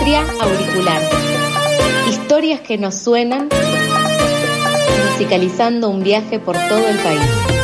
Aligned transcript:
Patria 0.00 0.24
Auricular. 0.40 1.02
Historias 2.08 2.60
que 2.62 2.78
nos 2.78 2.94
suenan, 2.94 3.50
musicalizando 5.12 5.90
un 5.90 6.02
viaje 6.02 6.40
por 6.40 6.56
todo 6.56 6.88
el 6.88 6.96
país. 6.96 7.59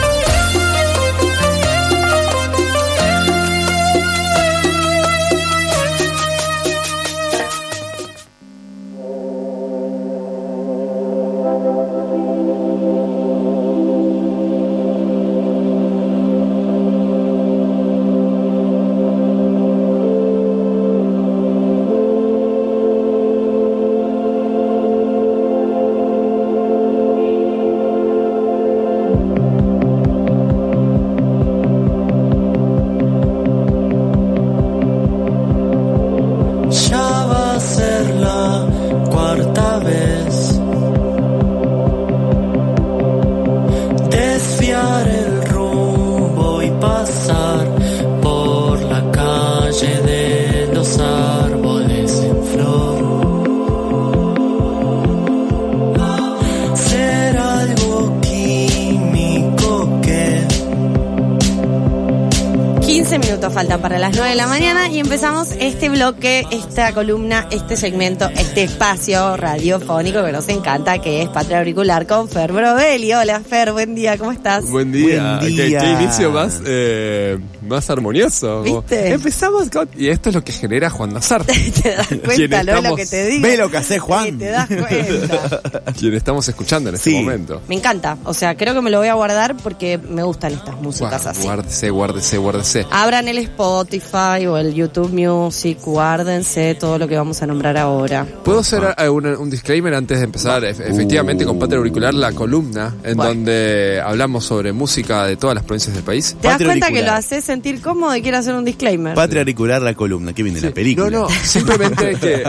Faltan 63.57 63.81
para 63.81 63.99
las 63.99 64.15
9 64.15 64.29
de 64.29 64.37
la 64.37 64.47
mañana 64.49 64.91
y 64.91 64.99
empezamos 65.01 65.49
este 65.59 65.89
bloque, 65.89 66.45
esta 66.51 66.93
columna, 66.93 67.49
este 67.51 67.79
segmento, 67.79 68.29
este 68.37 68.65
espacio 68.65 69.35
radiofónico 69.39 70.23
que 70.23 70.31
nos 70.31 70.47
encanta, 70.51 70.98
que 70.98 71.23
es 71.23 71.31
Patria 71.31 71.61
Auricular 71.61 72.07
con 72.07 72.29
Fer 72.29 72.53
Brovelli. 72.53 73.15
Hola 73.15 73.41
Fer, 73.41 73.73
buen 73.73 73.95
día, 73.95 74.19
¿cómo 74.19 74.31
estás? 74.33 74.69
Buen 74.71 74.93
día. 74.93 75.39
Buen 75.41 75.57
¿Qué, 75.57 75.65
día. 75.69 75.81
qué 75.81 75.91
inicio 76.03 76.31
más, 76.33 76.61
eh, 76.67 77.39
más 77.63 77.89
armonioso. 77.89 78.61
¿Viste? 78.61 79.13
Empezamos 79.13 79.70
con... 79.70 79.89
Y 79.97 80.09
esto 80.09 80.29
es 80.29 80.35
lo 80.35 80.45
que 80.45 80.53
genera 80.53 80.91
Juan 80.91 81.15
Nazar. 81.15 81.43
¿Te 81.83 81.95
das 81.97 82.09
cuenta? 82.09 82.63
Lo 82.63 82.77
estamos- 82.77 82.97
que 82.98 83.07
te 83.07 83.25
digo. 83.27 83.43
Ve 83.43 83.57
lo 83.57 83.70
que 83.70 83.79
hace 83.79 83.95
Sí, 83.95 84.01
Juan. 84.01 84.39
te 84.39 84.51
das 84.51 84.69
cuenta. 84.69 85.63
quien 85.98 86.13
estamos 86.13 86.47
escuchando 86.47 86.91
en 86.91 86.97
este 86.97 87.09
Sí. 87.09 87.17
momento. 87.17 87.63
Me 87.69 87.77
encanta, 87.77 88.19
o 88.25 88.35
sea, 88.35 88.55
creo 88.55 88.75
que 88.75 88.83
me 88.83 88.91
lo 88.91 88.98
voy 88.98 89.09
a 89.09 89.15
guardar 89.15 89.57
porque 89.57 89.97
me 89.97 90.23
gustan 90.25 90.53
estas 90.53 90.75
músicas 90.83 91.25
así. 91.25 91.43
Guárdese, 91.45 91.89
guárdese, 91.89 92.37
guárdese. 92.37 92.87
Abran 92.91 93.29
el 93.29 93.45
Spotify 93.47 94.47
o 94.47 94.56
el 94.58 94.75
YouTube 94.75 95.11
Music, 95.12 95.78
guárdense 95.84 96.75
todo 96.75 96.98
lo 96.98 97.08
que 97.08 97.16
vamos 97.16 97.41
a 97.42 97.47
nombrar 97.47 97.77
ahora. 97.77 98.27
¿Puedo 98.44 98.61
hacer 98.61 98.83
eh, 98.98 99.08
un, 99.08 99.27
un 99.27 99.48
disclaimer 99.50 99.94
antes 99.94 100.19
de 100.19 100.25
empezar? 100.25 100.62
Ef- 100.64 100.80
Efectivamente, 100.80 101.44
con 101.44 101.58
Patria 101.58 101.78
Auricular, 101.78 102.12
la 102.14 102.33
columna 102.33 102.94
en 103.02 103.17
Bueno. 103.17 103.34
donde 103.34 104.00
hablamos 104.05 104.44
sobre 104.44 104.72
música 104.72 105.24
de 105.24 105.36
todas 105.36 105.55
las 105.55 105.64
provincias 105.64 105.94
del 105.94 106.05
país. 106.05 106.36
¿Te 106.41 106.48
das 106.48 106.55
Patria 106.55 106.69
cuenta 106.69 106.91
que 106.91 107.02
lo 107.02 107.12
haces 107.12 107.44
sentir 107.44 107.80
cómodo 107.80 108.14
y 108.17 108.22
quiero 108.22 108.39
hacer 108.39 108.55
un 108.55 108.64
disclaimer? 108.64 109.14
Patria 109.14 109.41
auricular 109.42 109.80
la 109.83 109.94
columna, 109.94 110.33
que 110.33 110.42
viene 110.42 110.61
la 110.61 110.70
película. 110.72 111.11
No, 111.11 111.22
no, 111.22 111.28
simplemente 111.44 112.14
que. 112.17 112.36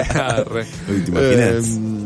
¿Te 0.87 1.09
imaginas? 1.11 1.67
Eh, 1.67 1.96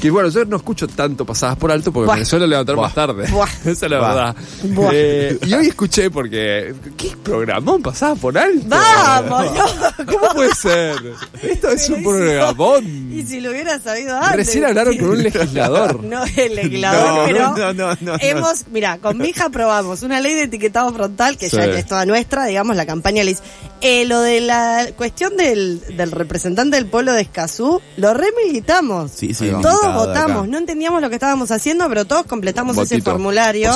que 0.00 0.10
bueno, 0.10 0.28
yo 0.30 0.44
no 0.44 0.56
escucho 0.56 0.88
tanto 0.88 1.24
pasadas 1.26 1.56
por 1.56 1.70
alto 1.70 1.92
porque 1.92 2.06
Buah. 2.06 2.16
me 2.16 2.24
suelo 2.24 2.46
levantar 2.46 2.74
Buah. 2.76 2.86
más 2.86 2.94
tarde. 2.94 3.28
Buah. 3.30 3.48
Esa 3.64 3.70
es 3.86 3.90
la 3.90 3.98
Buah. 3.98 4.08
verdad. 4.08 4.36
Buah. 4.64 4.90
Eh, 4.94 5.38
y 5.46 5.54
hoy 5.54 5.66
escuché 5.68 6.10
porque. 6.10 6.74
¿Qué 6.96 7.16
programón 7.22 7.82
pasaba 7.82 8.14
por 8.14 8.36
alto? 8.38 8.64
¡Vamos! 8.66 9.46
no. 9.98 10.06
¿Cómo 10.06 10.28
puede 10.34 10.54
ser? 10.54 10.96
Esto 11.42 11.68
es 11.70 11.88
un 11.90 12.02
programón. 12.02 13.12
Y 13.12 13.22
si 13.24 13.40
lo 13.40 13.50
hubiera 13.50 13.78
sabido 13.80 14.16
antes. 14.16 14.36
Recién 14.36 14.64
hablaron 14.64 14.96
con 14.96 15.10
un 15.10 15.22
legislador. 15.22 16.00
No 16.10 16.24
el 16.36 16.54
legislador, 16.56 17.18
No, 17.18 17.26
pero 17.26 17.48
no, 17.50 17.56
no, 17.56 17.72
no, 17.72 17.96
no. 18.00 18.16
hemos, 18.20 18.64
mira, 18.70 18.98
con 18.98 19.18
mi 19.18 19.28
hija 19.28 19.44
aprobamos 19.46 20.02
una 20.02 20.20
ley 20.20 20.34
de 20.34 20.44
etiquetado 20.44 20.92
frontal 20.92 21.36
que 21.36 21.48
ya 21.48 21.64
es 21.66 21.86
toda 21.86 22.04
nuestra, 22.06 22.46
digamos, 22.46 22.74
la 22.76 22.86
campaña 22.86 23.22
le 23.22 23.30
dice. 23.32 23.42
Eh, 23.82 24.04
lo 24.06 24.20
de 24.20 24.40
la 24.40 24.88
cuestión 24.96 25.36
del, 25.36 25.80
del 25.96 26.10
representante 26.10 26.76
del 26.76 26.86
pueblo 26.86 27.12
de 27.12 27.22
Escazú, 27.22 27.80
lo 27.96 28.12
remilitamos. 28.14 29.10
Sí, 29.12 29.32
sí, 29.34 29.48
va. 29.50 29.60
Todos 29.92 30.06
votamos, 30.08 30.38
acá. 30.38 30.46
no 30.46 30.58
entendíamos 30.58 31.00
lo 31.02 31.08
que 31.08 31.16
estábamos 31.16 31.50
haciendo, 31.50 31.88
pero 31.88 32.04
todos 32.04 32.24
completamos 32.26 32.76
ese 32.78 33.00
formulario 33.00 33.70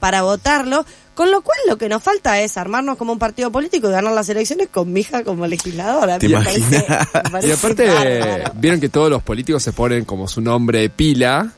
para 0.00 0.22
votarlo. 0.22 0.84
Con 1.14 1.32
lo 1.32 1.40
cual 1.40 1.58
lo 1.68 1.76
que 1.76 1.88
nos 1.88 2.00
falta 2.00 2.40
es 2.40 2.56
armarnos 2.56 2.96
como 2.96 3.12
un 3.12 3.18
partido 3.18 3.50
político 3.50 3.88
y 3.88 3.90
ganar 3.92 4.12
las 4.12 4.28
elecciones 4.28 4.68
con 4.68 4.92
mi 4.92 5.00
hija 5.00 5.24
como 5.24 5.48
legisladora. 5.48 6.16
¿Te 6.20 6.28
Me 6.28 6.34
imaginas? 6.34 6.84
parece- 6.84 7.42
me 7.42 7.46
Y 7.48 7.50
aparte, 7.52 7.86
bárbaro. 7.88 8.52
vieron 8.54 8.78
que 8.80 8.88
todos 8.88 9.10
los 9.10 9.20
políticos 9.24 9.62
se 9.64 9.72
ponen 9.72 10.04
como 10.04 10.28
su 10.28 10.40
nombre 10.40 10.78
de 10.80 10.90
pila. 10.90 11.50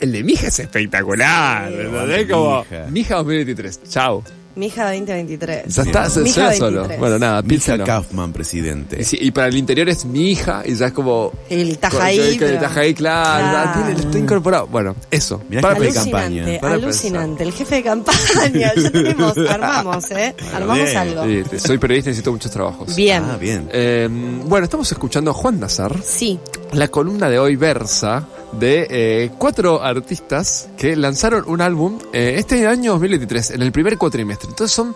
El 0.00 0.12
de 0.12 0.24
Mija 0.24 0.46
es 0.48 0.58
espectacular. 0.60 1.68
Sí. 1.68 1.74
¿entendés? 1.80 2.30
Como 2.30 2.60
Mija. 2.64 2.86
Mija 2.90 3.14
2023. 3.16 3.80
Chao. 3.90 4.24
Mi 4.54 4.66
hija 4.66 4.84
2023. 4.92 5.74
Ya 5.74 5.82
está, 5.82 6.10
se 6.10 6.20
Mi 6.20 6.28
hija 6.28 6.40
suena 6.52 6.56
solo. 6.56 6.76
23. 6.80 6.98
Bueno, 7.00 7.18
nada, 7.18 7.40
Mija 7.42 7.48
piénsalo. 7.48 7.84
Kaufman, 7.84 8.32
presidente. 8.32 9.00
Y, 9.00 9.04
sí, 9.04 9.16
y 9.20 9.30
para 9.30 9.46
el 9.48 9.56
interior 9.56 9.88
es 9.88 10.04
mi 10.04 10.30
hija 10.30 10.62
y 10.66 10.74
ya 10.74 10.86
es 10.86 10.92
como. 10.92 11.32
El 11.48 11.78
Tajaí. 11.78 12.18
el 12.18 12.38
pero- 12.38 12.60
Tajaí, 12.60 12.92
claro, 12.94 13.44
ya 13.44 13.72
Claro. 13.72 13.86
tiene, 13.86 14.00
está 14.06 14.18
incorporado. 14.18 14.66
Bueno, 14.66 14.94
eso. 15.10 15.40
Mirá 15.48 15.62
para 15.62 15.74
que 15.76 15.80
pensar. 15.80 16.02
campaña. 16.04 16.26
Alucinante, 16.42 16.58
Para 16.60 16.74
alucinante. 16.74 17.42
El 17.44 17.52
jefe 17.52 17.74
de 17.76 17.82
campaña. 17.82 18.72
Ya 18.74 18.90
tenemos, 18.90 19.36
armamos, 19.50 20.10
¿eh? 20.10 20.34
Armamos 20.54 20.84
bien. 20.84 20.96
algo. 20.98 21.24
Sí, 21.24 21.42
te- 21.50 21.58
soy 21.58 21.78
periodista 21.78 22.10
y 22.10 22.12
necesito 22.12 22.32
muchos 22.32 22.50
trabajos. 22.50 22.94
Bien. 22.94 23.24
Ah, 23.24 23.36
bien. 23.38 23.68
Eh, 23.72 24.08
bueno, 24.44 24.64
estamos 24.64 24.90
escuchando 24.92 25.30
a 25.30 25.34
Juan 25.34 25.60
Nazar. 25.60 25.96
Sí. 26.04 26.38
La 26.72 26.88
columna 26.88 27.28
de 27.30 27.38
hoy 27.38 27.56
versa 27.56 28.26
de 28.52 28.86
eh, 28.90 29.30
cuatro 29.38 29.82
artistas 29.82 30.68
que 30.76 30.94
lanzaron 30.96 31.44
un 31.46 31.60
álbum 31.60 31.98
eh, 32.12 32.34
este 32.38 32.66
año 32.66 32.92
2023, 32.92 33.52
en 33.52 33.62
el 33.62 33.72
primer 33.72 33.96
cuatrimestre. 33.98 34.48
Entonces 34.50 34.74
son, 34.74 34.94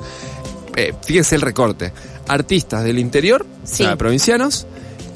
eh, 0.77 0.93
fíjense 1.03 1.35
el 1.37 1.41
recorte, 1.43 1.93
artistas 2.29 2.85
del 2.85 2.99
interior, 2.99 3.47
Sí. 3.65 3.83
o 3.83 3.87
sea, 3.87 3.97
provincianos, 3.97 4.67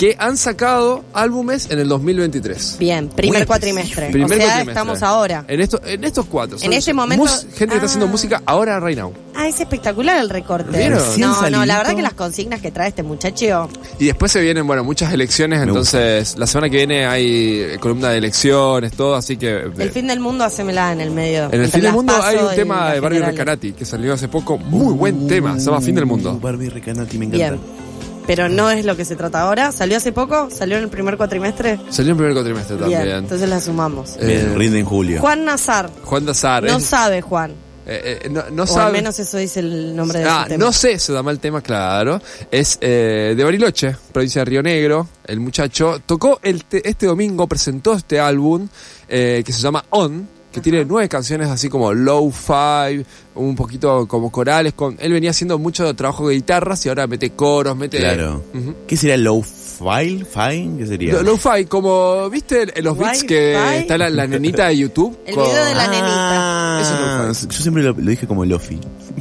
que 0.00 0.16
han 0.18 0.38
sacado 0.38 1.04
álbumes 1.12 1.68
en 1.70 1.78
el 1.78 1.86
2023. 1.86 2.76
Bien, 2.78 3.08
primer 3.10 3.46
cuatrimestre. 3.46 4.08
Primer 4.08 4.24
o 4.24 4.28
sea, 4.28 4.36
cuatrimestre. 4.38 4.72
estamos 4.72 5.02
ahora. 5.02 5.44
En, 5.46 5.60
esto, 5.60 5.78
en 5.84 6.02
estos 6.04 6.24
cuatro. 6.24 6.56
En 6.62 6.72
este 6.72 6.94
momento- 6.94 7.26
gente 7.26 7.66
que 7.68 7.74
está 7.74 7.84
haciendo 7.84 8.06
Ah. 8.06 8.10
música 8.10 8.42
ahora, 8.46 8.80
right 8.80 8.96
now. 8.96 9.12
Ah, 9.34 9.46
es 9.46 9.60
espectacular 9.60 10.18
el 10.18 10.30
recorte. 10.30 10.74
¿Vieron? 10.76 10.98
No, 11.18 11.26
no, 11.28 11.34
la 11.34 11.34
salidito. 11.50 11.66
verdad 11.76 11.96
que 11.96 12.02
las 12.02 12.14
consignas 12.14 12.62
que 12.62 12.70
trae 12.70 12.88
este 12.88 13.02
muchacho. 13.02 13.68
Y 13.98 14.06
después 14.06 14.32
se 14.32 14.40
vienen, 14.40 14.66
bueno, 14.66 14.84
muchas 14.84 15.12
elecciones, 15.12 15.58
Me 15.60 15.66
entonces 15.66 16.34
la 16.38 16.46
semana 16.46 16.70
que 16.70 16.76
viene 16.78 17.04
hay 17.04 17.26
eh, 17.60 17.76
columna 17.78 18.08
de 18.08 18.16
elecciones, 18.18 18.92
todo, 18.92 19.14
así 19.16 19.36
que... 19.36 19.50
eh, 19.54 19.70
El 19.76 19.90
fin 19.90 20.06
del 20.06 20.18
mundo, 20.20 20.44
hacémela 20.44 20.92
en 20.92 21.02
el 21.02 21.10
medio. 21.10 21.44
En 21.44 21.54
el 21.56 21.64
entre 21.66 21.72
fin 21.72 21.82
del 21.82 21.92
mundo 21.92 22.14
hay 22.22 22.36
un 22.38 22.54
tema 22.54 22.92
de 22.94 23.00
Barbie. 23.00 23.18
Recanati 23.20 23.72
que 23.74 23.84
salió 23.84 24.14
hace 24.14 24.28
poco. 24.28 24.56
Muy 24.56 24.94
buen 24.94 25.26
tema. 25.28 25.58
Se 25.60 25.66
llama 25.66 25.82
Fin 25.82 25.94
del 25.94 26.06
Mundo. 26.06 26.32
Uh, 26.32 26.40
Barbie 26.40 26.70
Recanati, 26.70 27.18
me 27.18 27.26
encanta. 27.26 27.50
Bien. 27.50 27.89
Pero 28.36 28.48
no 28.48 28.70
es 28.70 28.84
lo 28.84 28.96
que 28.96 29.04
se 29.04 29.16
trata 29.16 29.40
ahora. 29.42 29.72
¿Salió 29.72 29.96
hace 29.96 30.12
poco? 30.12 30.48
¿Salió 30.50 30.76
en 30.76 30.84
el 30.84 30.88
primer 30.88 31.16
cuatrimestre? 31.16 31.80
Salió 31.90 32.12
en 32.12 32.16
primer 32.18 32.34
cuatrimestre 32.34 32.76
Bien, 32.76 32.90
también. 32.92 33.16
entonces 33.18 33.48
la 33.48 33.60
sumamos. 33.60 34.16
Eh, 34.20 34.26
Bien, 34.26 34.56
rinde 34.58 34.78
en 34.78 34.86
julio. 34.86 35.20
Juan 35.20 35.44
Nazar. 35.44 35.90
Juan 36.04 36.24
Dazar. 36.26 36.62
No 36.62 36.76
es- 36.78 36.84
sabe, 36.84 37.20
Juan. 37.22 37.50
eh, 37.86 38.20
eh, 38.22 38.28
no, 38.30 38.44
no 38.52 38.62
O 38.62 38.66
sabe. 38.66 38.86
al 38.86 38.92
menos 38.92 39.18
eso 39.18 39.36
dice 39.38 39.58
el 39.60 39.96
nombre 39.96 40.20
de 40.20 40.26
Ah, 40.28 40.44
tema. 40.46 40.64
no 40.64 40.72
sé, 40.72 40.96
se 41.00 41.12
llama 41.12 41.32
el 41.32 41.40
tema, 41.40 41.60
claro. 41.60 42.20
Es 42.52 42.78
eh, 42.80 43.34
de 43.36 43.42
Bariloche, 43.44 43.96
provincia 44.12 44.42
de 44.42 44.44
Río 44.44 44.62
Negro. 44.62 45.08
El 45.26 45.40
muchacho 45.40 46.00
tocó 46.06 46.38
el 46.42 46.64
te- 46.66 46.88
este 46.88 47.06
domingo, 47.06 47.48
presentó 47.48 47.94
este 47.94 48.20
álbum 48.20 48.68
eh, 49.08 49.42
que 49.44 49.52
se 49.52 49.60
llama 49.60 49.84
On, 49.90 50.28
que 50.52 50.60
tiene 50.60 50.84
nueve 50.84 51.08
canciones 51.08 51.48
así 51.48 51.68
como 51.68 51.92
low-fi, 51.92 53.04
un 53.34 53.54
poquito 53.56 54.06
como 54.08 54.30
corales. 54.32 54.72
Con, 54.74 54.96
él 55.00 55.12
venía 55.12 55.30
haciendo 55.30 55.58
mucho 55.58 55.94
trabajo 55.94 56.28
de 56.28 56.34
guitarras 56.34 56.84
y 56.86 56.88
ahora 56.88 57.06
mete 57.06 57.30
coros, 57.30 57.76
mete... 57.76 57.98
Claro. 57.98 58.42
¿Qué 58.86 58.96
sería 58.96 59.16
low 59.16 59.42
file? 59.42 60.24
Fine? 60.24 60.78
¿Qué 60.78 60.86
sería? 60.86 61.12
Lo- 61.14 61.22
Lo-fi, 61.22 61.64
como, 61.66 62.28
¿viste 62.30 62.66
en 62.78 62.84
los 62.84 62.98
beats 62.98 63.24
que 63.24 63.78
está 63.78 63.96
la, 63.96 64.10
la 64.10 64.26
nenita 64.26 64.66
de 64.68 64.76
YouTube? 64.78 65.18
El 65.26 65.34
Con- 65.34 65.44
video 65.44 65.64
de 65.64 65.74
la 65.74 65.86
Ah, 65.92 67.28
es 67.30 67.42
lo-fi. 67.42 67.56
yo 67.56 67.62
siempre 67.62 67.82
lo, 67.82 67.92
lo 67.92 68.10
dije 68.10 68.26
como 68.26 68.44
Lofi. 68.44 68.78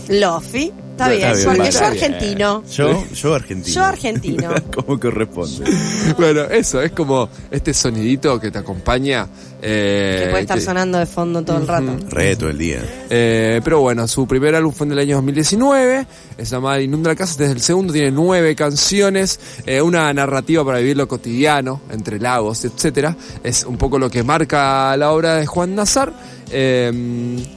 Lofi. 0.09 0.73
Está 0.99 1.13
Está 1.13 1.27
bien, 1.27 1.37
bien, 1.37 1.55
porque 1.55 1.69
está 1.69 1.79
yo 1.81 1.87
argentino. 1.91 2.63
Yo, 2.71 3.05
yo 3.13 3.33
argentino. 3.35 3.75
Yo 3.75 3.83
argentino. 3.83 4.49
como 4.75 4.99
corresponde. 4.99 5.63
Bueno, 6.17 6.41
eso, 6.43 6.81
es 6.81 6.91
como 6.91 7.29
este 7.51 7.73
sonidito 7.73 8.39
que 8.39 8.51
te 8.51 8.57
acompaña. 8.59 9.27
eh, 9.61 10.23
que 10.25 10.29
puede 10.31 10.41
estar 10.41 10.57
que- 10.57 10.63
sonando 10.65 10.97
de 10.97 11.05
fondo 11.05 11.41
todo 11.43 11.57
el 11.57 11.67
rato. 11.67 11.95
Re 12.09 12.35
todo 12.35 12.49
el 12.49 12.57
día. 12.57 12.79
Eh, 13.09 13.61
pero 13.63 13.79
bueno, 13.79 14.07
su 14.07 14.27
primer 14.27 14.55
álbum 14.55 14.73
fue 14.73 14.87
en 14.87 14.93
el 14.93 14.99
año 14.99 15.15
2019, 15.17 16.05
es 16.37 16.49
llamado 16.49 16.79
Inunda 16.81 17.09
la 17.11 17.15
Casa, 17.15 17.35
desde 17.37 17.53
el 17.53 17.61
segundo 17.61 17.93
tiene 17.93 18.11
nueve 18.11 18.55
canciones, 18.55 19.39
eh, 19.65 19.81
una 19.81 20.11
narrativa 20.13 20.65
para 20.65 20.79
vivir 20.79 20.97
lo 20.97 21.07
cotidiano, 21.07 21.81
entre 21.91 22.19
lagos, 22.19 22.65
etcétera. 22.65 23.15
Es 23.43 23.63
un 23.63 23.77
poco 23.77 23.97
lo 23.99 24.09
que 24.09 24.23
marca 24.23 24.95
la 24.97 25.11
obra 25.11 25.35
de 25.35 25.45
Juan 25.45 25.75
Nazar. 25.75 26.11
Eh, 26.51 26.91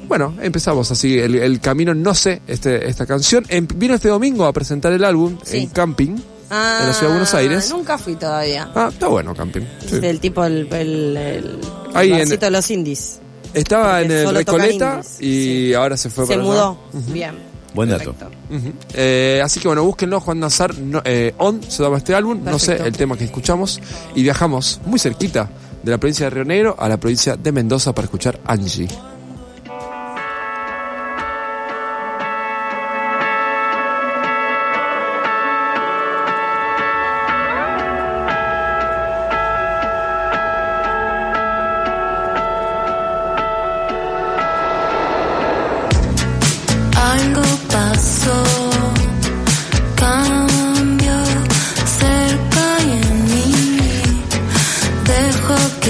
bueno, 0.07 0.35
empezamos 0.43 0.91
así, 0.91 1.19
el, 1.19 1.37
el 1.37 1.61
camino, 1.61 1.95
no 1.95 2.15
sé, 2.15 2.43
este, 2.47 2.87
esta 2.89 3.07
canción. 3.07 3.32
Em- 3.49 3.67
vino 3.77 3.95
este 3.95 4.09
domingo 4.09 4.45
a 4.47 4.53
presentar 4.53 4.93
el 4.93 5.05
álbum 5.05 5.39
Sí. 5.45 5.59
en 5.59 5.67
Camping, 5.69 6.17
Ah, 6.51 6.79
en 6.83 6.87
la 6.89 6.93
ciudad 6.93 7.09
de 7.09 7.19
Buenos 7.19 7.35
Aires. 7.35 7.71
Nunca 7.71 7.97
fui 7.97 8.15
todavía. 8.17 8.71
Ah, 8.75 8.91
está 8.93 9.09
bueno 9.09 9.35
Camping. 9.35 9.63
sí. 9.89 10.01
Del 10.01 10.21
tipo 10.21 10.45
el, 10.45 10.69
el, 10.73 11.17
el 11.17 11.59
Ahí 11.95 12.13
en- 12.13 12.29
de 12.29 12.51
los 12.51 12.71
indies. 12.71 13.21
Estaba 13.55 14.01
en 14.03 14.09
Porque 14.09 14.21
el 14.21 14.27
solo 14.27 14.39
tocan 14.45 14.61
Recoleta 14.61 15.01
y 15.21 15.25
sí. 15.69 15.75
ahora 15.75 15.97
se 15.97 16.11
fue 16.11 16.27
Se 16.27 16.33
para 16.35 16.43
allá. 16.43 16.51
mudó. 16.53 16.79
Bien. 17.13 17.53
Buen 17.75 17.89
dato. 17.89 18.13
Perfecto. 18.13 18.37
Ujú. 18.55 18.73
Eh, 18.95 19.41
así 19.43 19.59
que 19.61 19.69
bueno, 19.69 19.83
búsquenlo, 19.85 20.21
Juan 20.21 20.41
Nazar, 20.41 20.77
no- 20.79 21.01
eh, 21.07 21.35
On 21.39 21.63
se 21.63 21.83
llama 21.83 21.97
este 21.99 22.15
álbum, 22.15 22.39
no 22.45 22.59
sé 22.59 22.67
Perfecto. 22.73 22.85
el 22.89 22.97
tema 22.97 23.17
que 23.17 23.25
escuchamos, 23.25 23.81
y 24.15 24.23
viajamos 24.23 24.79
muy 24.85 24.99
cerquita 24.99 25.49
de 25.83 25.91
la 25.91 25.97
provincia 25.99 26.27
de 26.27 26.31
Río 26.31 26.45
Negro 26.45 26.77
a 26.79 26.87
la 26.89 26.99
provincia 26.99 27.35
de 27.37 27.51
Mendoza 27.51 27.95
para 27.95 28.05
escuchar 28.05 28.39
Angie. 28.45 28.89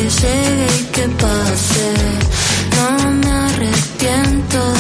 Que 0.03 0.11
llegue 0.11 0.67
y 0.81 0.85
que 0.95 1.09
pase. 1.09 1.95
No 2.77 3.11
me 3.11 3.31
arrepiento 3.31 4.72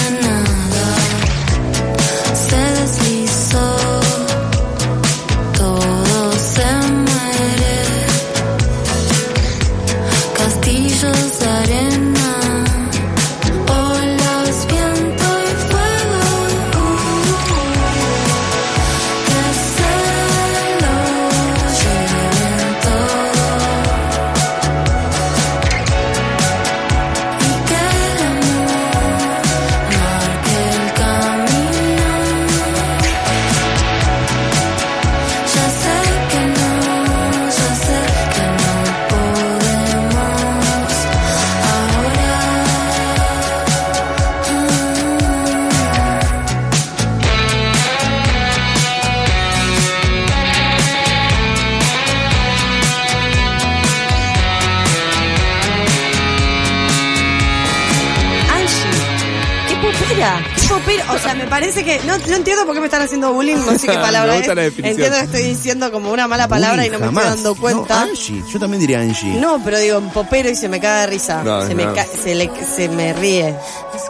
qué 60.56 60.69
popera. 60.69 61.12
O 61.12 61.19
sea, 61.19 61.34
me 61.34 61.46
parece 61.46 61.84
que. 61.84 61.98
No, 62.06 62.16
no 62.19 62.36
entiendo 62.36 62.64
por 62.64 62.74
qué 62.74 62.80
me 62.80 62.86
están 62.86 63.02
haciendo 63.02 63.32
bullying, 63.32 63.56
no 63.56 63.78
sé 63.78 63.86
qué 63.86 63.94
palabra 63.98 64.36
es. 64.36 64.48
Entiendo 64.48 65.16
que 65.16 65.20
estoy 65.20 65.42
diciendo 65.42 65.90
como 65.92 66.10
una 66.12 66.28
mala 66.28 66.48
palabra 66.48 66.86
y 66.86 66.90
no 66.90 66.98
me 66.98 67.06
estoy 67.06 67.22
dando 67.24 67.54
cuenta. 67.54 68.04
No, 68.04 68.10
Angie. 68.10 68.42
Yo 68.52 68.58
también 68.58 68.80
diría 68.80 69.00
Angie. 69.00 69.34
No, 69.40 69.60
pero 69.64 69.78
digo, 69.78 70.00
popero 70.12 70.48
y 70.50 70.56
se 70.56 70.69
me 70.69 70.80
caga 70.80 71.02
de 71.02 71.06
risa. 71.08 71.42
No, 71.42 71.66
se. 71.66 71.74
Me 71.74 71.84
ca- 71.92 72.06
se, 72.06 72.34
le, 72.34 72.50
se 72.64 72.88
me 72.88 73.12
ríe. 73.12 73.54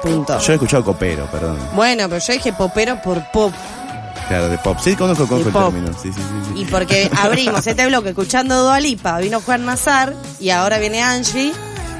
Punto. 0.02 0.38
Yo 0.40 0.52
he 0.52 0.54
escuchado 0.56 0.84
copero, 0.84 1.26
perdón. 1.30 1.58
Bueno, 1.74 2.08
pero 2.08 2.20
yo 2.20 2.32
dije 2.32 2.52
popero 2.52 3.00
por 3.02 3.22
pop. 3.30 3.52
Claro, 4.28 4.48
de 4.48 4.56
pop. 4.58 4.78
Sí, 4.82 4.94
conozco, 4.94 5.26
conozco 5.26 5.48
el 5.48 5.52
pop. 5.52 5.72
término. 5.74 5.92
Sí, 6.00 6.12
sí. 6.12 6.20
sí. 6.54 6.60
Y 6.62 6.64
porque 6.66 7.10
abrimos 7.20 7.66
este 7.66 7.86
bloque 7.86 8.10
escuchando 8.10 8.62
Dualipa, 8.62 9.18
vino 9.18 9.40
Juan 9.40 9.64
Nazar 9.66 10.14
y 10.40 10.50
ahora 10.50 10.78
viene 10.78 11.02
Angie. 11.02 11.52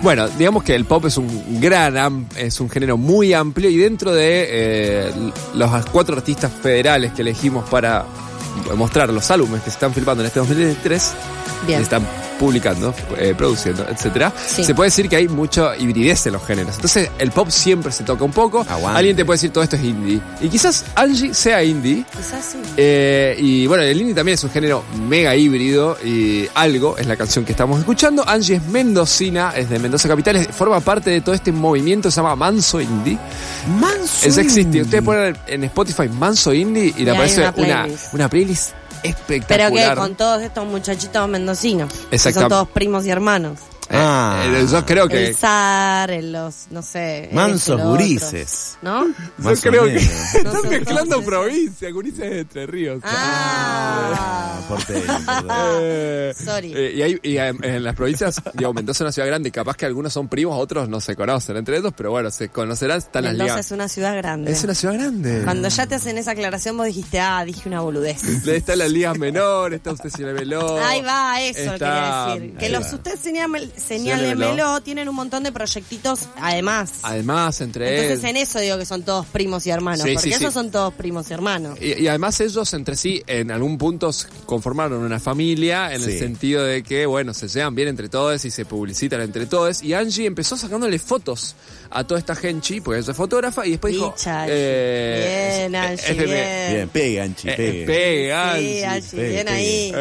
Bueno, 0.02 0.28
digamos 0.28 0.64
que 0.64 0.74
el 0.74 0.84
pop 0.84 1.06
es 1.06 1.16
un 1.16 1.60
gran, 1.60 2.26
es 2.36 2.60
un 2.60 2.68
género 2.68 2.96
muy 2.96 3.32
amplio 3.32 3.70
y 3.70 3.76
dentro 3.76 4.12
de 4.12 4.46
eh, 4.50 5.12
los 5.54 5.86
cuatro 5.92 6.16
artistas 6.16 6.50
federales 6.50 7.12
que 7.12 7.22
elegimos 7.22 7.68
para 7.70 8.04
mostrar 8.76 9.10
los 9.10 9.30
álbumes 9.30 9.60
que 9.62 9.70
se 9.70 9.74
están 9.74 9.94
filmando 9.94 10.24
en 10.24 10.26
este 10.26 10.40
2023, 10.40 11.12
Bien. 11.66 11.82
están 11.82 12.02
publicando, 12.38 12.94
eh, 13.18 13.34
produciendo, 13.36 13.86
etcétera, 13.88 14.32
Sí. 14.46 14.64
se 14.64 14.74
puede 14.74 14.88
decir 14.88 15.08
que 15.08 15.16
hay 15.16 15.28
mucha 15.28 15.76
hibridez 15.76 16.26
en 16.26 16.32
los 16.34 16.44
géneros. 16.46 16.74
Entonces, 16.76 17.10
el 17.18 17.30
pop 17.30 17.48
siempre 17.50 17.92
se 17.92 18.04
toca 18.04 18.24
un 18.24 18.32
poco. 18.32 18.60
Aguante. 18.68 18.98
Alguien 18.98 19.16
te 19.16 19.24
puede 19.24 19.36
decir 19.36 19.50
todo 19.52 19.62
esto 19.64 19.76
es 19.76 19.84
indie. 19.84 20.20
Y 20.40 20.48
quizás 20.48 20.84
Angie 20.94 21.32
sea 21.34 21.62
indie. 21.62 22.04
Quizás 22.16 22.44
sí. 22.52 22.58
Eh, 22.76 23.36
y 23.38 23.66
bueno, 23.66 23.82
el 23.82 23.98
indie 24.00 24.14
también 24.14 24.34
es 24.34 24.44
un 24.44 24.50
género 24.50 24.82
mega 25.08 25.34
híbrido 25.36 25.96
y 26.04 26.46
algo 26.54 26.96
es 26.98 27.06
la 27.06 27.16
canción 27.16 27.44
que 27.44 27.52
estamos 27.52 27.78
escuchando. 27.78 28.24
Angie 28.28 28.56
es 28.56 28.62
mendocina, 28.68 29.52
es 29.56 29.70
de 29.70 29.78
Mendoza 29.78 30.08
Capital, 30.08 30.36
es- 30.36 30.48
forma 30.48 30.80
parte 30.80 31.10
de 31.10 31.20
todo 31.20 31.34
este 31.34 31.52
movimiento 31.52 32.10
se 32.10 32.16
llama 32.16 32.34
Manso 32.36 32.80
Indie. 32.80 33.18
Manso. 33.80 34.26
Es 34.26 34.36
existe. 34.38 34.60
indie. 34.62 34.82
Ustedes 34.82 35.04
ponen 35.04 35.36
en 35.46 35.64
Spotify 35.64 36.08
Manso 36.08 36.52
Indie 36.52 36.92
y 36.96 37.04
le 37.04 37.10
hay 37.10 37.16
aparece 37.16 37.40
una 37.40 37.86
una, 38.12 38.28
playlist. 38.28 38.72
Playlist 39.02 39.18
Pero 39.48 39.64
espectacular. 39.64 39.90
que 39.90 39.96
con 40.00 40.14
todos 40.14 40.42
estos 40.42 40.64
muchachitos 40.66 41.28
mendocinos. 41.28 41.92
Que 42.10 42.16
Exactam- 42.16 42.32
son 42.40 42.48
todos 42.48 42.68
primos 42.68 43.04
y 43.06 43.10
hermanos. 43.10 43.58
Eh, 43.92 43.96
Ah. 43.98 44.42
eh, 44.46 44.66
yo 44.70 44.86
creo 44.86 45.06
que 45.06 45.28
El 45.28 45.36
zar, 45.36 46.10
el 46.10 46.32
los, 46.32 46.66
no 46.70 46.80
sé. 46.82 47.28
el 47.28 47.34
Mansos 47.34 47.60
este, 47.60 47.72
otro. 47.74 47.88
gurises. 47.90 48.78
¿No? 48.82 49.06
yo 49.06 49.54
creo 49.60 49.84
que 49.84 49.96
están 50.34 50.68
mezclando 50.68 51.10
todos 51.16 51.24
provincia, 51.24 51.90
gurises 51.90 52.18
de 52.20 52.38
Entre 52.40 52.66
Ríos. 52.66 53.02
Ah. 53.04 54.60
porteño, 54.68 55.02
perdón. 55.06 55.48
Eh, 55.82 56.34
Sorry. 56.44 56.72
eh, 56.74 56.92
y 56.94 57.02
hay, 57.02 57.18
y 57.22 57.36
en 57.36 57.84
las 57.84 57.94
provincias, 57.94 58.36
digo, 58.54 58.72
Mendoza 58.72 58.98
es 58.98 59.00
una 59.02 59.12
ciudad 59.12 59.28
grande 59.28 59.48
y 59.48 59.52
capaz 59.52 59.76
que 59.76 59.86
algunos 59.86 60.12
son 60.12 60.28
primos, 60.28 60.56
otros 60.58 60.88
no 60.88 61.00
se 61.00 61.14
conocen 61.16 61.56
entre 61.56 61.76
ellos, 61.78 61.92
pero 61.96 62.10
bueno, 62.10 62.30
se 62.30 62.48
conocerán, 62.48 62.98
están 62.98 63.24
las 63.24 63.32
Mendoza 63.32 63.54
ligas. 63.54 63.66
es 63.66 63.72
una 63.72 63.88
ciudad 63.88 64.16
grande. 64.16 64.52
Es 64.52 64.64
una 64.64 64.74
ciudad 64.74 64.94
grande. 64.94 65.42
Cuando 65.44 65.68
ya 65.68 65.86
te 65.86 65.94
hacen 65.96 66.18
esa 66.18 66.30
aclaración, 66.32 66.76
vos 66.76 66.86
dijiste, 66.86 67.20
ah, 67.20 67.44
dije 67.44 67.68
una 67.68 67.80
boludez. 67.80 68.22
Está 68.46 68.72
en 68.74 68.78
las 68.78 68.90
ligas 68.90 69.18
menores, 69.18 69.78
está 69.78 69.92
usted 69.92 70.10
señálemelo. 70.10 70.78
Ahí 70.82 71.02
va, 71.02 71.40
eso 71.42 71.72
Está- 71.74 71.78
quería 71.78 72.34
decir. 72.46 72.58
Que 72.58 72.68
los 72.68 72.84
va. 72.84 72.94
Señálemelo. 73.86 74.80
tienen 74.82 75.08
un 75.08 75.14
montón 75.14 75.42
de 75.42 75.52
proyectitos 75.52 76.28
además. 76.40 76.92
Además, 77.02 77.60
entre 77.60 77.88
Entonces 78.02 78.24
él- 78.24 78.30
en 78.30 78.36
eso 78.42 78.58
digo 78.60 78.78
que 78.78 78.86
son 78.86 79.02
todos 79.02 79.26
primos 79.26 79.66
y 79.66 79.70
hermanos. 79.70 80.02
Sí, 80.06 80.14
porque 80.14 80.30
sí, 80.30 80.36
sí. 80.36 80.42
esos 80.44 80.54
son 80.54 80.70
todos 80.70 80.94
primos 80.94 81.30
y 81.30 81.34
hermanos. 81.34 81.78
Y, 81.80 82.02
y 82.02 82.08
además 82.08 82.40
ellos 82.40 82.72
entre 82.74 82.96
sí 82.96 83.22
en 83.26 83.50
algún 83.50 83.78
punto 83.78 84.10
conformaron 84.46 85.02
una 85.02 85.20
familia 85.20 85.92
en 85.94 86.02
el 86.02 86.18
sentido 86.18 86.62
de 86.64 86.82
que, 86.82 87.06
bueno, 87.06 87.34
se 87.34 87.48
llevan 87.48 87.74
bien 87.74 87.88
entre 87.88 88.08
todos 88.08 88.44
y 88.44 88.50
se 88.50 88.64
publicitan 88.64 89.20
entre 89.20 89.46
todos. 89.46 89.82
Y 89.82 89.94
Angie 89.94 90.26
empezó 90.26 90.56
sacándole 90.56 90.98
fotos 90.98 91.54
a 91.90 92.04
toda 92.04 92.18
esta 92.20 92.34
gente, 92.34 92.80
porque 92.82 93.00
ella 93.00 93.10
es 93.10 93.16
fotógrafa, 93.16 93.66
y 93.66 93.72
después 93.72 93.92
dijo... 93.92 94.14
Angie. 94.26 94.46
eh, 94.48 95.56
Bien, 95.68 95.76
Angie, 95.76 95.94
es 96.10 96.16
de- 96.16 96.24
bien. 96.24 96.72
Bien, 96.76 96.88
pegue, 96.88 97.20
Anchi, 97.20 97.48
eh, 97.48 97.54
pegue. 97.56 97.86
pegue, 97.86 98.32
Angie. 98.32 98.78
Sí, 98.78 98.84
Angie, 98.84 99.10
pegue, 99.10 99.28
bien 99.30 99.46
pegue. 99.46 99.56
ahí. 99.56 99.92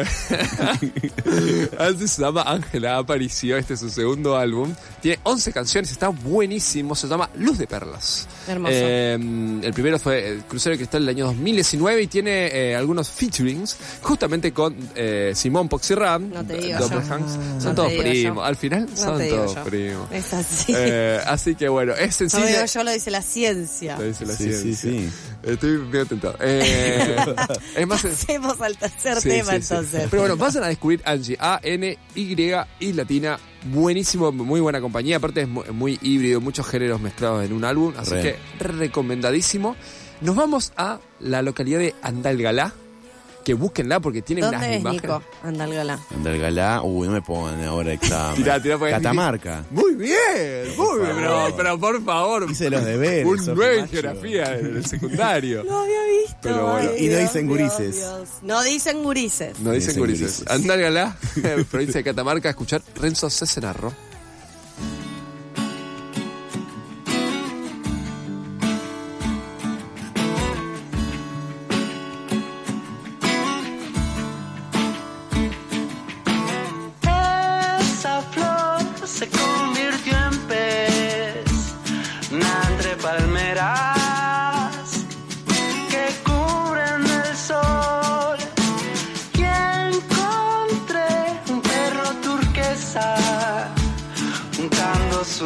Angie 1.78 2.08
se 2.08 2.22
llama 2.22 2.42
Ángela, 2.42 2.98
apareció 2.98 3.56
este 3.56 3.71
este 3.72 3.86
es 3.86 3.92
su 3.92 4.00
segundo 4.00 4.36
álbum. 4.36 4.74
Tiene 5.00 5.18
11 5.22 5.52
canciones, 5.52 5.90
está 5.90 6.08
buenísimo, 6.08 6.94
se 6.94 7.06
llama 7.08 7.28
Luz 7.36 7.58
de 7.58 7.66
Perlas. 7.66 8.26
Hermoso. 8.48 8.72
Eh, 8.74 9.14
el 9.62 9.72
primero 9.72 9.98
fue 9.98 10.28
el 10.28 10.44
Crucero 10.44 10.72
de 10.74 10.78
Cristal 10.78 11.02
del 11.06 11.14
año 11.16 11.26
2019 11.26 12.02
y 12.02 12.06
tiene 12.06 12.46
eh, 12.48 12.76
algunos 12.76 13.10
featurings 13.10 13.76
justamente 14.02 14.52
con 14.52 14.74
eh, 14.94 15.32
Simón 15.34 15.68
Poxirram, 15.68 16.30
No. 16.30 16.38
Hanks. 16.40 17.36
No 17.36 17.60
Son 17.60 17.74
todos 17.74 17.92
primos, 17.92 18.36
yo. 18.36 18.44
al 18.44 18.56
final 18.56 18.86
No 18.90 18.96
son 18.96 19.28
todos 19.28 19.54
yo. 19.54 19.64
primos. 19.64 20.10
Es 20.12 20.32
así. 20.34 20.72
Eh, 20.76 21.20
así 21.26 21.54
que 21.54 21.68
bueno, 21.68 21.92
es 21.94 22.16
sencillo. 22.16 22.46
digo 22.46 22.64
yo, 22.64 22.84
lo 22.84 22.90
dice 22.92 23.10
la 23.10 23.22
ciencia. 23.22 23.96
Te 23.96 24.04
dice 24.08 24.26
la 24.26 24.34
Sí, 24.34 24.52
ciencia. 24.52 24.74
sí. 24.90 25.10
Estoy 25.42 25.70
medio 25.78 26.06
tentado. 26.06 26.36
Eh, 26.40 27.16
es 27.76 27.86
más 27.86 28.02
Pasemos 28.02 28.60
al 28.60 28.76
tercer 28.76 29.20
Sí, 29.20 29.28
tema 29.28 29.52
sí, 29.54 29.62
sí. 29.62 29.68
entonces. 29.74 30.06
Pero 30.10 30.22
bueno, 30.22 30.36
vayan 30.36 30.64
a 30.64 30.68
descubrir 30.68 31.02
Angie, 31.04 31.36
A-N-Y 31.40 32.52
y 32.80 32.92
latina. 32.92 33.38
Buenísimo, 33.64 34.32
muy 34.32 34.60
buena 34.60 34.80
compañía. 34.80 35.18
Aparte 35.18 35.42
es 35.42 35.48
mu- 35.48 35.62
muy, 35.72 35.98
híbrido, 36.02 36.40
muchos 36.40 36.66
géneros 36.66 37.00
mezclados 37.00 37.44
en 37.44 37.52
un 37.52 37.64
álbum. 37.64 37.92
Así 37.96 38.10
que 38.22 38.36
recomendadísimo. 38.58 39.76
Nos 40.20 40.36
vamos 40.36 40.72
a 40.76 40.98
la 41.20 41.42
localidad 41.42 41.78
de 41.78 41.94
Andalgalá. 42.02 42.72
Que 43.44 43.54
búsquenla 43.54 43.98
porque 44.00 44.22
tiene 44.22 44.42
unas 44.42 44.52
¿Dónde 44.60 44.74
es 44.76 44.80
imágenes. 44.80 45.02
Nico? 45.02 45.22
Andalgalá. 45.42 45.98
Andalgalá, 46.14 46.82
uy, 46.82 47.08
no 47.08 47.14
me 47.14 47.22
pongan 47.22 47.62
ahora 47.64 47.92
examen. 47.94 48.36
Tirá, 48.36 48.62
tirá, 48.62 48.78
porque- 48.78 48.92
Catamarca. 48.92 49.64
Muy 49.70 49.94
bien, 49.96 50.16
muy 50.76 51.00
bien. 51.00 51.16
Pero, 51.16 51.54
pero 51.56 51.78
por 51.80 52.04
favor. 52.04 52.46
Hice 52.50 52.70
los 52.70 52.84
deberes, 52.84 53.26
Un 53.26 53.38
Sofi 53.38 53.52
9 53.56 53.74
en 53.74 53.80
Macho. 53.80 53.92
geografía 53.92 54.58
en 54.58 54.76
el 54.76 54.86
secundario. 54.86 55.64
Lo 55.64 55.76
había 55.78 56.02
visto. 56.22 56.36
Pero 56.42 56.72
bueno. 56.72 56.90
ay, 56.96 57.04
Y 57.04 57.08
no 57.08 57.18
dicen 57.18 57.46
Dios, 57.48 57.58
gurises. 57.58 57.96
Dios. 57.96 58.28
No 58.42 58.62
dicen 58.62 59.02
gurises. 59.02 59.60
No 59.60 59.70
dicen 59.72 59.88
Dicen 59.88 60.00
gurises. 60.00 60.38
gurises. 60.38 60.48
Andalgalá, 60.48 61.16
provincia 61.70 61.98
de 61.98 62.04
Catamarca, 62.04 62.48
a 62.48 62.50
escuchar 62.50 62.82
Renzo 62.94 63.28
Cesenarro. 63.28 63.92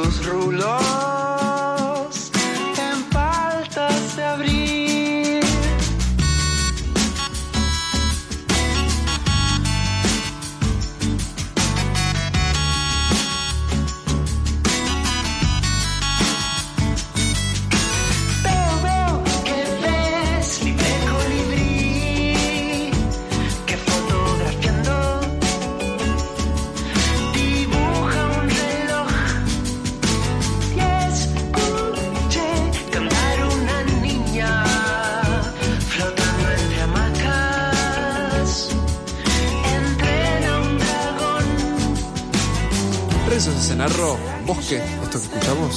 Sus 0.04 0.26
rulos 0.26 1.15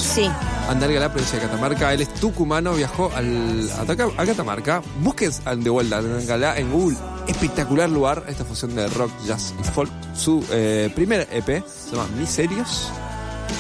Sí. 0.10 0.28
Andalgalá, 0.68 1.10
provincia 1.10 1.40
de 1.40 1.46
Catamarca. 1.46 1.94
Él 1.94 2.02
es 2.02 2.12
tucumano, 2.16 2.74
viajó 2.74 3.12
al, 3.16 3.70
a, 3.72 3.82
a 3.82 4.26
Catamarca. 4.26 4.82
Busquen 5.02 5.32
de 5.64 5.70
vuelta 5.70 6.00
Andalgalá 6.00 6.58
en 6.58 6.72
Google. 6.72 6.98
Espectacular 7.28 7.88
lugar, 7.88 8.24
esta 8.28 8.44
fusión 8.44 8.76
de 8.76 8.88
rock, 8.88 9.12
jazz 9.28 9.54
y 9.60 9.64
folk. 9.64 9.92
Su 10.16 10.44
eh, 10.52 10.92
primer 10.96 11.28
EP 11.32 11.64
se 11.64 11.96
llama 11.96 12.08
Miserios. 12.18 12.92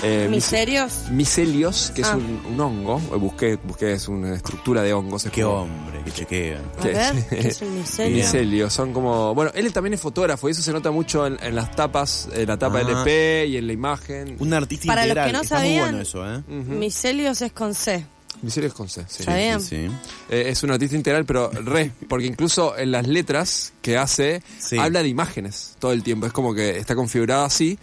Eh, 0.02 0.28
Mis- 0.30 0.38
¿Miserios? 0.38 0.94
Micelios, 1.12 1.92
que 1.94 2.02
es 2.02 2.08
Ah. 2.08 2.16
un, 2.16 2.42
un 2.54 2.60
hongo. 2.62 3.02
Eh, 3.14 3.18
Busqué, 3.18 3.56
busqué, 3.58 3.94
es 3.94 4.08
una 4.08 4.34
estructura 4.36 4.82
de 4.82 4.94
hongos. 4.94 5.26
es 5.26 5.32
Qué 5.32 5.44
como- 5.44 5.64
hombre, 5.64 6.02
que 6.06 6.12
chequea. 6.12 6.60
A 6.78 6.82
¿Qué? 6.82 6.88
ver, 6.94 7.28
¿qué 7.30 7.48
es 7.50 7.62
un 7.62 7.76
micelio? 7.78 8.16
Micelios, 8.26 8.72
son 8.74 8.94
como. 8.94 9.36
Bueno, 9.36 9.52
él 9.54 9.72
también 9.74 9.94
es 9.96 10.00
fotógrafo 10.02 10.48
y 10.48 10.52
eso 10.54 10.62
se 10.62 10.72
nota 10.72 10.92
mucho 10.92 11.28
en, 11.28 11.38
en 11.44 11.54
las 11.56 11.76
tapas, 11.76 12.30
en 12.34 12.48
la 12.48 12.58
tapa 12.58 12.78
del 12.80 12.96
Ah. 12.96 13.04
EP 13.06 13.48
y 13.50 13.58
en 13.58 13.68
la 13.68 13.74
imagen. 13.74 14.38
Un 14.40 14.54
artista 14.54 14.88
Para 14.88 15.02
los 15.02 15.08
integral. 15.10 15.28
que 15.28 15.34
no 15.34 15.42
Está 15.42 15.56
muy 15.60 15.66
sabían- 15.68 15.84
bueno 15.86 16.02
eso, 16.02 16.34
¿eh? 16.34 16.38
Ujú. 16.48 16.72
Micelios 16.76 17.42
es 17.42 17.52
con 17.52 17.74
C. 17.76 18.06
Micelios 18.42 18.74
con 18.74 18.88
C, 18.88 19.04
sí. 19.10 19.18
¿Está 19.24 19.36
bien? 19.36 19.60
Sí, 19.60 19.88
sí. 19.88 19.92
Eh, 20.30 20.46
es 20.48 20.64
un 20.64 20.72
artista 20.72 20.96
integral, 20.96 21.26
pero 21.26 21.50
re, 21.52 21.92
porque 22.08 22.26
incluso 22.26 22.78
en 22.78 22.92
las 22.92 23.06
letras 23.06 23.74
que 23.82 23.98
hace, 23.98 24.42
Sí. 24.60 24.78
habla 24.78 25.04
de 25.04 25.10
imágenes 25.10 25.76
todo 25.78 25.92
el 25.92 26.04
tiempo. 26.04 26.26
Es 26.26 26.32
como 26.32 26.54
que 26.54 26.78
está 26.78 26.96
configurado 26.96 27.44
así. 27.44 27.78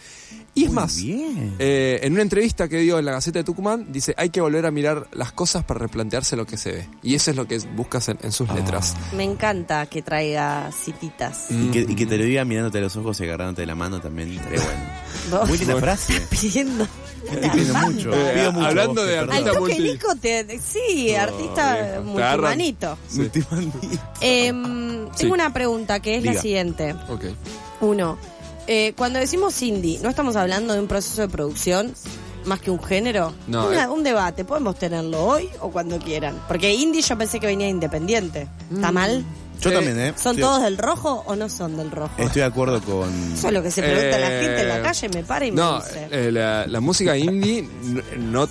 Y 0.56 0.62
es 0.64 0.68
Muy 0.68 0.74
más, 0.74 0.96
bien. 0.96 1.54
eh, 1.58 2.00
en 2.02 2.14
una 2.14 2.22
entrevista 2.22 2.66
que 2.66 2.78
dio 2.78 2.98
en 2.98 3.04
la 3.04 3.12
Gaceta 3.12 3.38
de 3.40 3.44
Tucumán, 3.44 3.92
dice, 3.92 4.14
hay 4.16 4.30
que 4.30 4.40
volver 4.40 4.64
a 4.64 4.70
mirar 4.70 5.06
las 5.12 5.30
cosas 5.30 5.62
para 5.64 5.78
replantearse 5.80 6.34
lo 6.34 6.46
que 6.46 6.56
se 6.56 6.72
ve. 6.72 6.88
Y 7.02 7.14
eso 7.14 7.30
es 7.30 7.36
lo 7.36 7.46
que 7.46 7.58
buscas 7.76 8.08
en, 8.08 8.18
en 8.22 8.32
sus 8.32 8.50
letras. 8.52 8.96
Me 9.14 9.22
encanta 9.24 9.84
que 9.84 10.00
traiga 10.00 10.70
cititas. 10.72 11.46
Mm. 11.50 11.66
Y 11.66 11.70
que, 11.72 11.78
y 11.92 11.94
que 11.94 12.06
te 12.06 12.16
lo 12.16 12.24
diga 12.24 12.44
mirándote 12.46 12.78
a 12.78 12.80
los 12.80 12.96
ojos 12.96 13.20
y 13.20 13.24
agarrándote 13.24 13.60
de 13.62 13.66
la 13.66 13.74
mano 13.74 14.00
también 14.00 14.32
estaría 14.32 14.60
bueno. 14.62 15.40
Vos 15.40 15.48
Muy 15.50 15.58
linda 15.58 15.76
frase. 15.76 16.20
pidiendo. 16.30 16.88
Estoy 17.30 17.50
pidiendo 17.50 17.74
mucho. 17.90 18.12
Eh, 18.14 18.32
Pido 18.34 18.52
mucho. 18.52 18.66
hablando 18.66 18.94
Bosque, 18.94 19.10
de 19.10 19.16
perdón. 19.18 19.30
Al 19.36 19.36
Artista 19.48 19.58
toque 19.60 19.80
Nico 19.80 20.16
te. 20.16 20.58
Sí, 20.60 21.14
artista 21.14 22.00
multimanito. 22.02 22.98
Sí. 23.08 23.18
Multimandí. 23.18 23.98
Em, 24.22 24.86
Sí. 25.12 25.12
Tengo 25.22 25.34
una 25.34 25.52
pregunta 25.52 26.00
que 26.00 26.16
es 26.16 26.24
la 26.24 26.34
siguiente. 26.34 26.94
Ok. 27.08 27.24
Uno, 27.80 28.16
eh, 28.66 28.92
cuando 28.96 29.18
decimos 29.18 29.60
indie, 29.62 29.98
¿no 30.02 30.08
estamos 30.08 30.36
hablando 30.36 30.74
de 30.74 30.80
un 30.80 30.86
proceso 30.88 31.22
de 31.22 31.28
producción 31.28 31.92
más 32.44 32.60
que 32.60 32.70
un 32.70 32.82
género? 32.82 33.32
No, 33.48 33.66
Una- 33.68 33.84
eh. 33.84 33.88
Un 33.88 34.02
debate, 34.02 34.44
podemos 34.44 34.78
tenerlo 34.78 35.24
hoy 35.24 35.48
o 35.60 35.70
cuando 35.70 35.98
quieran. 35.98 36.40
Porque 36.48 36.72
indie 36.74 37.02
yo 37.02 37.16
pensé 37.18 37.40
que 37.40 37.46
venía 37.46 37.68
independiente. 37.68 38.48
¿Está 38.72 38.92
mal? 38.92 39.24
Yo 39.60 39.70
Eh, 39.70 39.72
también, 39.72 39.98
¿eh? 39.98 40.12
¿Son 40.16 40.36
todos 40.36 40.62
del 40.62 40.76
rojo 40.76 41.24
o 41.26 41.34
no 41.34 41.48
son 41.48 41.76
del 41.78 41.90
rojo? 41.90 42.12
Estoy 42.18 42.40
de 42.40 42.46
acuerdo 42.46 42.80
con. 42.82 43.08
Eso 43.32 43.46
es 43.48 43.52
lo 43.54 43.62
que 43.62 43.70
se 43.70 43.82
pregunta 43.82 44.18
la 44.18 44.30
Eh, 44.38 44.42
gente 44.44 44.60
en 44.62 44.68
la 44.68 44.82
calle, 44.82 45.08
me 45.08 45.24
para 45.24 45.46
y 45.46 45.50
me 45.50 45.56
No, 45.56 45.78
dice. 45.78 46.08
eh, 46.10 46.30
la, 46.30 46.66
la 46.66 46.80
música 46.80 47.16
indie 47.16 47.66
no, 48.18 48.46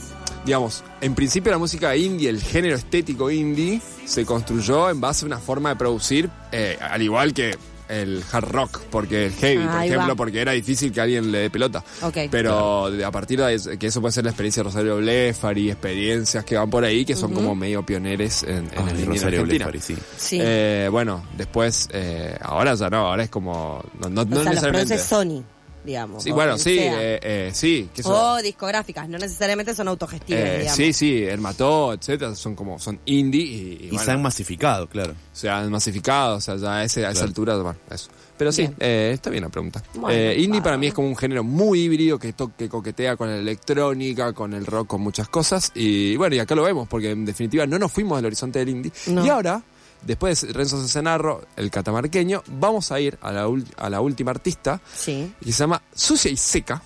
digamos, 0.45 0.83
en 1.01 1.13
principio 1.13 1.51
la 1.51 1.59
música 1.59 1.95
indie, 1.95 2.27
el 2.29 2.41
género 2.41 2.75
estético 2.75 3.29
indie, 3.29 3.81
se 4.05 4.25
construyó 4.25 4.89
en 4.89 4.99
base 4.99 5.25
a 5.25 5.27
una 5.27 5.37
forma 5.37 5.69
de 5.69 5.75
producir, 5.75 6.29
eh, 6.51 6.75
al 6.81 7.01
igual 7.03 7.33
que 7.35 7.55
el 7.89 8.23
hard 8.31 8.45
rock, 8.49 8.81
porque 8.89 9.27
el 9.27 9.33
heavy, 9.33 9.63
por 9.65 9.75
Ahí 9.75 9.89
ejemplo, 9.89 10.09
va. 10.09 10.15
porque 10.15 10.41
era 10.41 10.51
difícil 10.53 10.91
que 10.91 11.01
alguien 11.01 11.31
le 11.31 11.37
dé 11.39 11.49
pelota. 11.49 11.83
Pero 12.31 12.87
a 13.05 13.11
partir 13.11 13.39
de 13.41 13.53
eso- 13.53 13.71
que 13.77 13.87
eso 13.87 14.01
puede 14.01 14.11
ser 14.11 14.23
la 14.23 14.31
experiencia 14.31 14.61
de 14.61 14.69
Rosario 14.69 14.97
Blefari, 14.97 15.71
experiencias 15.71 16.43
que 16.45 16.57
van 16.57 16.69
por 16.69 16.83
ahí, 16.83 17.05
que 17.05 17.15
son 17.15 17.33
como 17.33 17.55
medio 17.55 17.85
pioneres 17.85 18.43
en, 18.43 18.57
en 18.57 18.69
Ay, 18.77 18.95
el 19.01 19.05
Rosario 19.07 19.41
Argentina. 19.41 19.65
Blefari, 19.67 19.79
sí. 19.81 19.95
Sí. 20.17 20.39
Eh, 20.41 20.87
bueno, 20.91 21.23
después, 21.37 21.89
eh, 21.91 22.37
ahora 22.41 22.73
ya 22.75 22.89
no, 22.89 23.07
ahora 23.07 23.23
es 23.23 23.29
como, 23.29 23.83
no, 23.99 24.09
no, 24.09 24.21
o 24.21 24.25
no 24.25 24.31
sea, 24.31 24.35
los 24.35 24.45
necesariamente. 24.45 24.95
produce 24.95 25.07
Sony, 25.07 25.43
digamos. 25.85 26.23
Sí, 26.23 26.31
o 26.31 26.35
bueno, 26.35 26.57
sí, 26.57 26.77
eh, 26.79 27.19
eh, 27.21 27.51
sí. 27.53 27.89
Que 27.93 28.01
O 28.05 28.37
discográficas, 28.41 29.07
no 29.07 29.17
necesariamente 29.17 29.73
son 29.75 29.87
autogestivas, 29.87 30.41
Eh, 30.41 30.53
digamos. 30.59 30.75
sí, 30.75 30.93
sí, 30.93 31.23
el 31.23 31.39
Mató, 31.39 31.93
etcétera, 31.93 32.35
son 32.35 32.55
como, 32.55 32.79
son 32.79 32.99
indie 33.05 33.41
y, 33.41 33.45
y 33.45 33.85
Y 33.85 33.89
bueno, 33.89 34.03
se 34.03 34.11
han 34.11 34.21
masificado, 34.21 34.87
claro. 34.87 35.13
se 35.33 35.49
han 35.49 35.69
masificado, 35.71 36.37
o 36.37 36.41
sea, 36.41 36.55
ya 36.57 36.75
a, 36.77 36.83
ese- 36.83 37.05
a 37.05 37.11
esa 37.11 37.23
altura, 37.25 37.55
bueno, 37.57 37.77
eso. 37.89 38.09
Pero 38.37 38.51
sí, 38.51 38.63
Bien. 38.63 38.75
eh, 38.81 39.11
está 39.13 39.29
bien 39.29 39.43
la 39.43 39.49
pregunta. 39.49 39.81
Bueno, 39.93 40.09
Eh, 40.09 40.37
indie 40.41 40.61
para 40.61 40.77
mí 40.77 40.87
es 40.87 40.93
como 40.93 41.07
un 41.07 41.15
género 41.15 41.41
muy 41.45 41.79
híbrido 41.83 42.19
que, 42.19 42.33
que 42.57 42.67
coquetea 42.67 43.15
con 43.15 43.29
la 43.29 43.37
electrónica, 43.37 44.33
con 44.33 44.53
el 44.53 44.65
rock, 44.65 44.87
con 44.87 44.99
muchas 45.01 45.29
cosas. 45.29 45.71
Y 45.73 46.17
bueno, 46.17 46.35
y 46.35 46.39
acá 46.39 46.53
lo 46.53 46.63
vemos, 46.63 46.85
porque 46.89 47.11
en 47.11 47.23
definitiva 47.23 47.65
no 47.65 47.79
nos 47.79 47.93
fuimos 47.93 48.17
del 48.17 48.25
horizonte 48.25 48.59
del 48.59 48.69
indie. 48.69 48.91
No. 49.07 49.25
Y 49.25 49.29
ahora, 49.29 49.61
después 50.05 50.41
de 50.47 50.53
Renzo 50.53 50.81
Cesenarro, 50.81 51.41
el 51.57 51.69
catamarqueño, 51.69 52.43
vamos 52.47 52.91
a 52.91 52.99
ir 52.99 53.17
a 53.21 53.31
la, 53.31 53.47
ul- 53.47 53.65
a 53.77 53.89
la 53.89 53.99
última 54.01 54.31
artista, 54.31 54.79
Sí. 54.95 55.33
que 55.43 55.51
se 55.51 55.57
llama 55.59 55.81
Sucia 55.93 56.31
y 56.31 56.37
Seca. 56.37 56.81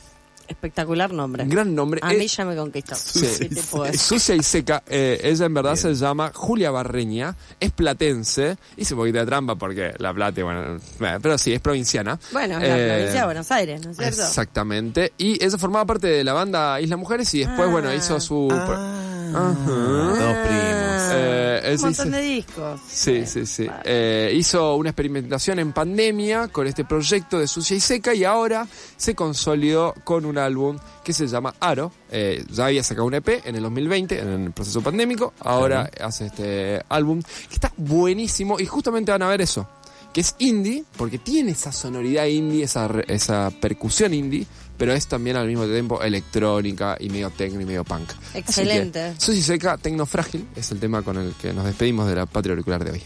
Espectacular 0.47 1.13
nombre. 1.13 1.45
Gran 1.45 1.75
nombre. 1.75 1.99
A 2.03 2.09
mí 2.09 2.25
ya 2.25 2.43
me 2.43 2.55
conquistó. 2.55 2.95
Sucia 3.93 4.33
y 4.35 4.41
seca, 4.41 4.81
eh, 4.88 5.19
ella 5.23 5.45
en 5.45 5.53
verdad 5.53 5.75
se 5.75 5.93
llama 5.93 6.31
Julia 6.33 6.71
Barreña, 6.71 7.35
es 7.59 7.71
platense, 7.71 8.57
hice 8.75 8.95
un 8.95 9.01
poquito 9.01 9.19
de 9.19 9.27
trampa 9.27 9.53
porque 9.55 9.93
La 9.99 10.11
Plata, 10.11 10.43
bueno, 10.43 10.77
eh, 10.77 11.17
pero 11.21 11.38
sí, 11.38 11.53
es 11.53 11.61
provinciana. 11.61 12.19
Bueno, 12.31 12.55
es 12.59 12.67
la 12.67 12.79
Eh, 12.79 12.88
provincia 12.95 13.19
de 13.19 13.25
Buenos 13.25 13.51
Aires, 13.51 13.85
¿no 13.85 13.91
es 13.91 13.97
cierto? 13.97 14.21
Exactamente. 14.23 15.13
Y 15.19 15.43
ella 15.43 15.55
formaba 15.59 15.85
parte 15.85 16.07
de 16.07 16.23
la 16.23 16.33
banda 16.33 16.81
Isla 16.81 16.97
Mujeres 16.97 17.31
y 17.35 17.39
después, 17.39 17.67
Ah. 17.67 17.71
bueno, 17.71 17.93
hizo 17.93 18.19
su... 18.19 18.47
Ah, 18.51 19.08
dos 19.31 20.38
primos. 20.48 20.89
Eh, 21.12 21.75
Un 21.75 21.81
montón 21.81 22.07
hizo- 22.07 22.15
de 22.17 22.21
discos. 22.21 22.81
Sí, 22.88 23.25
sí, 23.25 23.45
sí. 23.45 23.67
Eh, 23.83 24.31
hizo 24.36 24.75
una 24.75 24.89
experimentación 24.89 25.59
en 25.59 25.71
pandemia 25.74 26.48
con 26.48 26.67
este 26.67 26.86
proyecto 26.86 27.39
de 27.39 27.48
Sucia 27.48 27.75
y 27.75 27.79
Seca 27.79 28.13
y 28.13 28.24
ahora 28.24 28.67
se 28.98 29.15
consolidó 29.15 29.93
con 30.03 30.25
un 30.25 30.38
álbum 30.38 30.77
que 31.03 31.13
se 31.13 31.27
llama 31.27 31.53
Aro. 31.59 31.91
Eh, 32.12 32.43
ya 32.51 32.67
había 32.67 32.83
sacado 32.83 33.07
un 33.07 33.13
EP 33.15 33.41
en 33.45 33.55
el 33.55 33.63
2020, 33.63 34.19
en 34.19 34.27
el 34.45 34.51
proceso 34.51 34.81
pandémico. 34.81 35.33
Ahora 35.39 35.89
hace 36.01 36.27
este 36.27 36.81
álbum 36.89 37.21
que 37.21 37.53
está 37.55 37.71
buenísimo 37.77 38.59
y 38.59 38.65
justamente 38.65 39.12
van 39.12 39.21
a 39.24 39.27
ver 39.27 39.41
eso. 39.41 39.67
Que 40.13 40.21
es 40.21 40.36
indie, 40.39 40.83
porque 40.98 41.19
tiene 41.19 41.51
esa 41.51 41.71
sonoridad 41.71 42.25
indie, 42.25 42.63
esa, 42.63 42.88
re- 42.88 43.05
esa 43.07 43.51
percusión 43.62 44.12
indie, 44.13 44.48
pero 44.79 44.93
es 44.93 45.07
también 45.07 45.36
al 45.36 45.45
mismo 45.45 45.65
tiempo 45.65 46.01
electrónica 46.01 46.95
y 47.00 47.09
medio 47.09 47.29
techno 47.29 47.59
y 47.59 47.65
medio 47.65 47.83
punk. 47.83 48.09
Excelente. 48.33 49.13
Sucia 49.17 49.39
y 49.39 49.43
Seca, 49.43 49.77
Tecno 49.77 50.05
Frágil, 50.05 50.48
es 50.55 50.71
el 50.71 50.79
tema 50.79 51.01
con 51.01 51.17
el 51.17 51.33
que 51.33 51.51
nos 51.51 51.65
despedimos 51.65 52.07
de 52.07 52.15
la 52.15 52.25
patria 52.25 52.53
auricular 52.53 52.83
de 52.86 52.91
hoy. 52.91 53.03